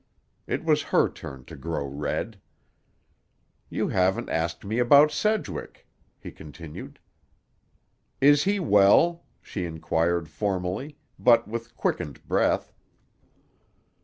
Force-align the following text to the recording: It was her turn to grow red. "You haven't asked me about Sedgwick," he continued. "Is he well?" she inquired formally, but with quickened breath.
It 0.47 0.63
was 0.65 0.81
her 0.81 1.07
turn 1.09 1.45
to 1.45 1.55
grow 1.55 1.85
red. 1.85 2.41
"You 3.69 3.89
haven't 3.89 4.29
asked 4.31 4.65
me 4.65 4.79
about 4.79 5.11
Sedgwick," 5.11 5.85
he 6.19 6.31
continued. 6.31 6.97
"Is 8.19 8.45
he 8.45 8.59
well?" 8.59 9.25
she 9.43 9.63
inquired 9.63 10.27
formally, 10.27 10.97
but 11.19 11.47
with 11.47 11.75
quickened 11.77 12.25
breath. 12.27 12.73